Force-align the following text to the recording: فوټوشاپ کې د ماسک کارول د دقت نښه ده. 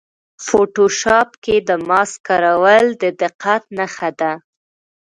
فوټوشاپ 0.45 1.29
کې 1.43 1.55
د 1.67 1.69
ماسک 1.87 2.17
کارول 2.27 2.85
د 3.01 3.03
دقت 3.21 3.63
نښه 3.77 4.09
ده. 4.19 4.31